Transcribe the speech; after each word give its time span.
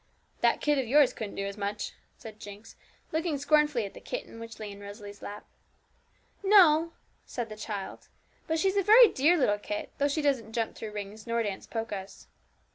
'That 0.39 0.61
kit 0.61 0.79
of 0.79 0.87
yours 0.87 1.13
couldn't 1.13 1.35
do 1.35 1.45
as 1.45 1.57
much,' 1.57 1.93
said 2.17 2.39
Jinx, 2.39 2.75
looking 3.11 3.37
scornfully 3.37 3.85
at 3.85 3.93
the 3.93 3.99
kitten 4.01 4.39
which 4.39 4.59
lay 4.59 4.71
in 4.71 4.79
Rosalie's 4.79 5.21
lap. 5.21 5.45
'No,' 6.41 6.93
said 7.23 7.49
the 7.49 7.55
child; 7.55 8.07
'but 8.47 8.57
she's 8.57 8.75
a 8.77 8.81
very 8.81 9.09
dear 9.09 9.37
little 9.37 9.59
kit, 9.59 9.91
though 9.99 10.07
she 10.07 10.23
doesn't 10.23 10.53
jump 10.53 10.73
through 10.73 10.93
rings 10.93 11.27
nor 11.27 11.43
dance 11.43 11.67
polkas.' 11.67 12.25